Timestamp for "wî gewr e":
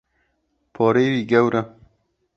1.13-1.61